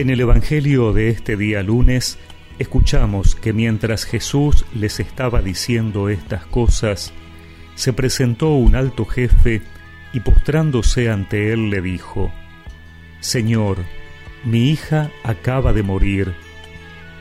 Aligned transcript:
En 0.00 0.08
el 0.08 0.18
Evangelio 0.18 0.94
de 0.94 1.10
este 1.10 1.36
día 1.36 1.62
lunes, 1.62 2.18
escuchamos 2.58 3.34
que 3.34 3.52
mientras 3.52 4.06
Jesús 4.06 4.64
les 4.74 4.98
estaba 4.98 5.42
diciendo 5.42 6.08
estas 6.08 6.46
cosas, 6.46 7.12
se 7.74 7.92
presentó 7.92 8.54
un 8.54 8.76
alto 8.76 9.04
jefe 9.04 9.60
y 10.14 10.20
postrándose 10.20 11.10
ante 11.10 11.52
él 11.52 11.68
le 11.68 11.82
dijo, 11.82 12.32
Señor, 13.20 13.76
mi 14.42 14.70
hija 14.70 15.10
acaba 15.22 15.74
de 15.74 15.82
morir, 15.82 16.32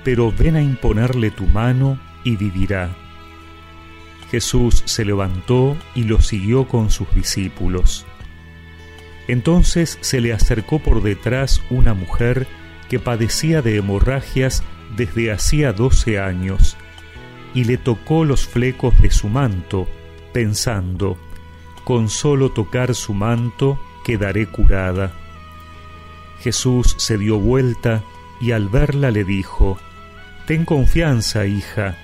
pero 0.05 0.31
ven 0.31 0.55
a 0.55 0.61
imponerle 0.61 1.31
tu 1.31 1.47
mano 1.47 1.99
y 2.23 2.37
vivirá. 2.37 2.95
Jesús 4.31 4.83
se 4.85 5.03
levantó 5.03 5.75
y 5.95 6.03
lo 6.03 6.21
siguió 6.21 6.65
con 6.69 6.91
sus 6.91 7.13
discípulos. 7.13 8.05
Entonces 9.27 9.97
se 9.99 10.21
le 10.21 10.31
acercó 10.31 10.79
por 10.79 11.03
detrás 11.03 11.61
una 11.69 11.93
mujer 11.93 12.47
que 12.89 12.99
padecía 12.99 13.61
de 13.61 13.77
hemorragias 13.77 14.63
desde 14.95 15.31
hacía 15.31 15.73
doce 15.73 16.19
años, 16.19 16.75
y 17.53 17.63
le 17.63 17.77
tocó 17.77 18.25
los 18.25 18.45
flecos 18.45 18.99
de 19.01 19.11
su 19.11 19.29
manto, 19.29 19.87
pensando, 20.33 21.17
con 21.83 22.09
solo 22.09 22.51
tocar 22.51 22.93
su 22.95 23.13
manto 23.13 23.79
quedaré 24.03 24.47
curada. 24.47 25.11
Jesús 26.41 26.95
se 26.97 27.17
dio 27.17 27.39
vuelta 27.39 28.03
y 28.39 28.51
al 28.51 28.69
verla 28.69 29.11
le 29.11 29.23
dijo, 29.23 29.77
Ten 30.45 30.65
confianza, 30.65 31.45
hija, 31.45 31.95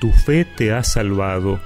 tu 0.00 0.12
fe 0.12 0.44
te 0.44 0.72
ha 0.72 0.84
salvado. 0.84 1.60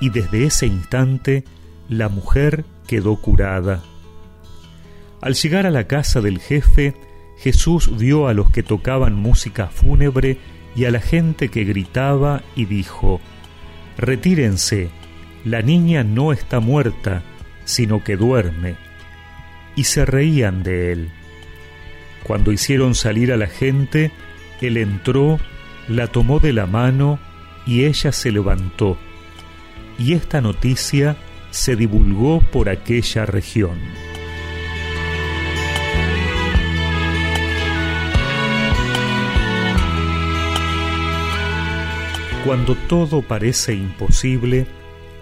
Y 0.00 0.10
desde 0.10 0.44
ese 0.44 0.66
instante 0.66 1.44
la 1.88 2.08
mujer 2.08 2.64
quedó 2.86 3.16
curada. 3.16 3.82
Al 5.20 5.34
llegar 5.34 5.66
a 5.66 5.70
la 5.70 5.86
casa 5.86 6.20
del 6.20 6.40
jefe, 6.40 6.94
Jesús 7.38 7.96
vio 7.96 8.28
a 8.28 8.34
los 8.34 8.50
que 8.50 8.62
tocaban 8.62 9.14
música 9.14 9.68
fúnebre 9.68 10.38
y 10.76 10.86
a 10.86 10.90
la 10.90 11.00
gente 11.00 11.48
que 11.48 11.64
gritaba 11.64 12.42
y 12.56 12.64
dijo, 12.64 13.20
Retírense, 13.96 14.90
la 15.44 15.62
niña 15.62 16.04
no 16.04 16.32
está 16.32 16.60
muerta, 16.60 17.22
sino 17.64 18.02
que 18.02 18.16
duerme. 18.16 18.76
Y 19.76 19.84
se 19.84 20.04
reían 20.04 20.62
de 20.62 20.92
él. 20.92 21.10
Cuando 22.22 22.52
hicieron 22.52 22.94
salir 22.94 23.32
a 23.32 23.36
la 23.36 23.46
gente, 23.46 24.10
él 24.60 24.76
entró, 24.76 25.38
la 25.88 26.06
tomó 26.08 26.40
de 26.40 26.52
la 26.52 26.66
mano 26.66 27.18
y 27.66 27.84
ella 27.84 28.12
se 28.12 28.32
levantó. 28.32 28.98
Y 29.98 30.14
esta 30.14 30.40
noticia 30.40 31.16
se 31.50 31.76
divulgó 31.76 32.40
por 32.40 32.68
aquella 32.68 33.26
región. 33.26 33.78
Cuando 42.44 42.74
todo 42.74 43.22
parece 43.22 43.72
imposible, 43.72 44.66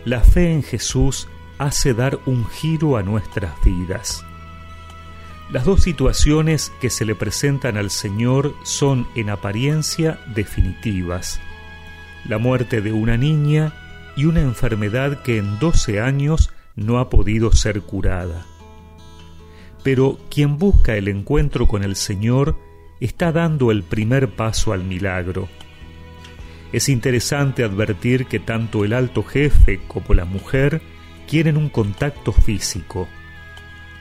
la 0.05 0.23
fe 0.23 0.53
en 0.53 0.65
Jesús 0.65 1.29
hace 1.57 1.95
dar 1.95 2.19
un 2.27 2.45
giro 2.47 2.97
a 2.97 3.05
nuestras 3.05 3.53
vidas. 3.65 4.25
Las 5.49 5.65
dos 5.65 5.85
situaciones 5.85 6.73
que 6.81 6.91
se 6.91 7.05
le 7.05 7.15
presentan 7.15 7.77
al 7.77 7.91
Señor 7.91 8.57
son 8.65 9.07
en 9.15 9.31
apariencia 9.31 10.19
definitivas. 10.35 11.41
La 12.29 12.39
muerte 12.39 12.81
de 12.81 12.93
una 12.93 13.17
niña 13.17 13.73
y 14.17 14.25
una 14.25 14.41
enfermedad 14.41 15.23
que 15.23 15.39
en 15.39 15.61
12 15.61 16.01
años 16.01 16.51
no 16.75 16.99
ha 16.99 17.09
podido 17.09 17.53
ser 17.53 17.83
curada. 17.83 18.45
Pero 19.85 20.19
quien 20.29 20.59
busca 20.59 20.97
el 20.97 21.07
encuentro 21.07 21.69
con 21.69 21.85
el 21.85 21.95
Señor 21.95 22.59
está 22.99 23.31
dando 23.31 23.71
el 23.71 23.85
primer 23.85 24.35
paso 24.35 24.73
al 24.73 24.83
milagro 24.83 25.49
es 26.73 26.89
interesante 26.89 27.65
advertir 27.65 28.27
que 28.27 28.41
tanto 28.41 28.85
el 28.85 28.95
alto 28.95 29.23
jefe 29.23 29.81
como 29.87 30.15
la 30.15 30.25
mujer 30.25 30.81
quieren 31.29 31.57
un 31.57 31.69
contacto 31.69 32.33
físico. 32.33 33.09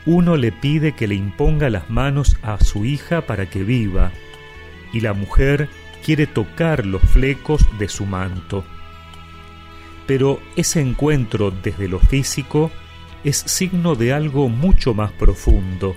Uno 0.06 0.38
le 0.38 0.52
pide 0.52 0.94
que 0.94 1.08
le 1.08 1.16
imponga 1.16 1.70
las 1.70 1.90
manos 1.90 2.38
a 2.42 2.64
su 2.64 2.86
hija 2.86 3.28
para 3.28 3.50
que 3.50 3.64
viva, 3.64 4.12
y 4.94 5.02
la 5.02 5.14
mujer 5.14 5.70
quiere 6.04 6.28
tocar 6.28 6.86
los 6.86 7.02
flecos 7.02 7.68
de 7.78 7.88
su 7.90 8.06
manto. 8.06 8.64
Pero 10.08 10.42
ese 10.56 10.82
encuentro 10.82 11.52
desde 11.52 11.88
lo 11.88 12.00
físico 12.00 12.72
es 13.24 13.38
signo 13.38 13.96
de 13.96 14.14
algo 14.14 14.50
mucho 14.50 14.94
más 14.94 15.12
profundo, 15.12 15.96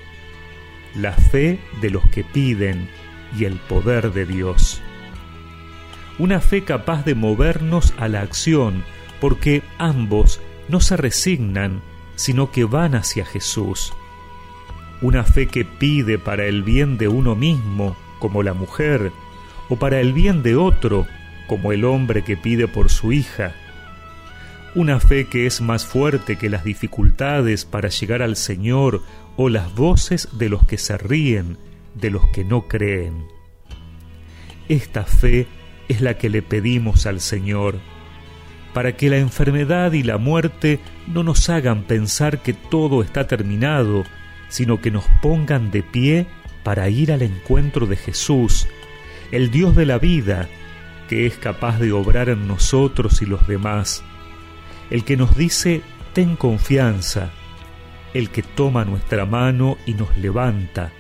la 0.95 1.13
fe 1.13 1.59
de 1.81 1.91
los 1.91 2.07
que 2.11 2.25
piden 2.25 2.89
y 3.39 3.45
el 3.45 3.55
poder 3.55 4.13
de 4.13 4.27
Dios 4.27 4.83
una 6.19 6.41
fe 6.41 6.65
capaz 6.65 7.05
de 7.05 7.15
movernos 7.15 7.93
a 7.99 8.09
la 8.09 8.21
acción, 8.21 8.85
porque 9.21 9.63
ambos 9.79 10.41
no 10.69 10.81
se 10.81 10.97
resignan, 10.97 11.81
sino 12.17 12.51
que 12.51 12.65
van 12.65 12.95
hacia 12.95 13.25
Jesús. 13.25 13.93
Una 15.03 15.25
fe 15.25 15.47
que 15.47 15.65
pide 15.65 16.19
para 16.19 16.45
el 16.47 16.63
bien 16.63 16.99
de 16.99 17.09
uno 17.09 17.35
mismo, 17.35 17.97
como 18.21 18.43
la 18.43 18.55
mujer, 18.55 19.13
o 19.69 19.77
para 19.77 20.01
el 20.01 20.13
bien 20.13 20.43
de 20.43 20.57
otro, 20.57 21.07
como 21.47 21.73
el 21.73 21.85
hombre 21.85 22.23
que 22.23 22.37
pide 22.37 22.69
por 22.69 22.91
su 22.91 23.13
hija. 23.13 23.53
Una 24.75 25.01
fe 25.01 25.27
que 25.27 25.47
es 25.47 25.61
más 25.61 25.85
fuerte 25.85 26.37
que 26.37 26.51
las 26.51 26.65
dificultades 26.65 27.65
para 27.65 27.89
llegar 27.89 28.23
al 28.23 28.37
Señor 28.37 29.03
o 29.37 29.49
las 29.49 29.75
voces 29.75 30.29
de 30.33 30.49
los 30.49 30.67
que 30.67 30.79
se 30.79 30.97
ríen, 30.97 31.59
de 31.95 32.11
los 32.11 32.27
que 32.29 32.45
no 32.45 32.63
creen. 32.63 33.27
Esta 34.69 35.05
fe 35.05 35.47
es 35.89 36.01
la 36.01 36.15
que 36.15 36.29
le 36.29 36.43
pedimos 36.43 37.07
al 37.07 37.21
Señor, 37.21 37.79
para 38.73 38.97
que 38.97 39.09
la 39.09 39.19
enfermedad 39.19 39.93
y 39.93 40.03
la 40.03 40.19
muerte 40.19 40.81
no 41.07 41.23
nos 41.23 41.49
hagan 41.49 41.85
pensar 41.85 42.43
que 42.43 42.53
todo 42.53 43.03
está 43.03 43.27
terminado, 43.27 44.05
sino 44.49 44.81
que 44.81 44.91
nos 44.91 45.05
pongan 45.23 45.71
de 45.71 45.83
pie 45.83 46.27
para 46.63 46.89
ir 46.89 47.13
al 47.13 47.23
encuentro 47.23 47.87
de 47.87 47.97
Jesús, 47.97 48.67
el 49.31 49.51
Dios 49.51 49.77
de 49.77 49.87
la 49.87 49.99
vida, 49.99 50.49
que 51.09 51.27
es 51.27 51.37
capaz 51.37 51.79
de 51.79 51.93
obrar 51.93 52.29
en 52.29 52.49
nosotros 52.49 53.23
y 53.23 53.27
los 53.27 53.47
demás, 53.47 54.03
el 54.91 55.05
que 55.05 55.17
nos 55.17 55.37
dice, 55.37 55.83
ten 56.13 56.37
confianza, 56.37 57.31
el 58.15 58.31
que 58.31 58.43
toma 58.43 58.85
nuestra 58.85 59.27
mano 59.27 59.77
y 59.87 59.95
nos 59.95 60.17
levanta, 60.17 60.93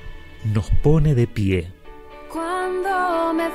nos 0.44 0.70
pone 0.70 1.14
de 1.14 1.26
pie. 1.26 1.70
Cuando 2.28 3.32
me 3.34 3.48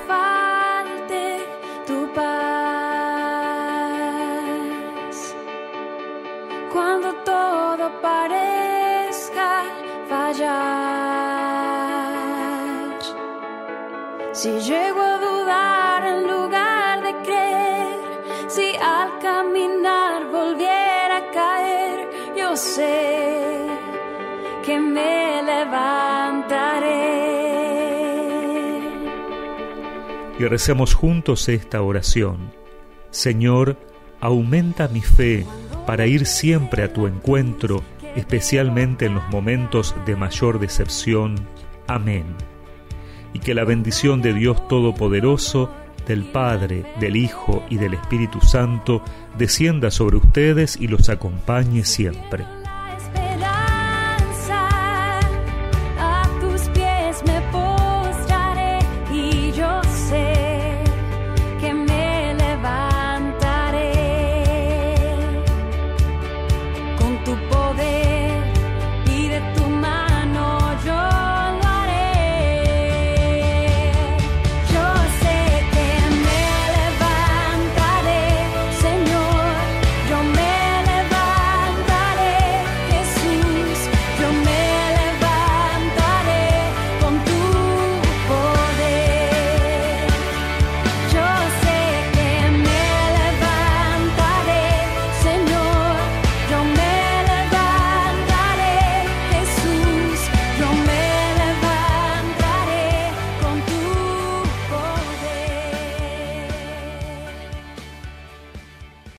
todo 7.26 7.92
parezca 8.02 9.64
fallar. 10.08 10.60
Si 14.32 14.52
llego 14.60 15.02
a 15.02 15.18
dudar 15.18 16.06
en 16.06 16.28
lugar 16.28 17.04
de 17.04 17.14
creer, 17.24 18.00
si 18.48 18.76
al 18.76 19.20
caminar 19.20 20.26
volviera 20.32 21.18
a 21.18 21.32
caer, 21.32 22.10
yo 22.38 22.56
sé 22.56 23.68
que 24.66 24.80
me 24.80 25.44
levantaré. 25.44 27.10
y 30.40 30.46
recemos 30.46 30.94
juntos 30.94 31.50
esta 31.50 31.82
oración. 31.82 32.54
Señor, 33.12 33.78
aumenta 34.22 34.88
mi 34.88 35.02
fe 35.02 35.46
para 35.86 36.08
ir 36.08 36.26
siempre 36.26 36.84
a 36.84 36.94
tu 36.94 37.08
encuentro, 37.08 37.84
especialmente 38.16 39.06
en 39.06 39.16
los 39.16 39.28
momentos 39.30 39.96
de 40.06 40.16
mayor 40.16 40.60
decepción. 40.60 41.36
Amén. 41.88 42.26
Y 43.34 43.40
que 43.40 43.54
la 43.54 43.64
bendición 43.64 44.22
de 44.22 44.34
Dios 44.34 44.68
Todopoderoso, 44.68 45.72
del 46.08 46.24
Padre, 46.24 46.86
del 47.00 47.16
Hijo 47.16 47.64
y 47.70 47.78
del 47.78 47.94
Espíritu 47.94 48.42
Santo 48.42 49.04
descienda 49.38 49.92
sobre 49.92 50.18
ustedes 50.18 50.78
y 50.80 50.88
los 50.88 51.10
acompañe 51.10 51.84
siempre. 51.86 52.46